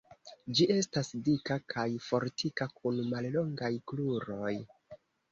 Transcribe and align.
Ĝi 0.59 0.65
estas 0.75 1.09
dika 1.25 1.57
kaj 1.73 1.83
fortika 2.05 2.67
kun 2.79 3.01
mallongaj 3.11 3.69
kruroj. 3.93 4.55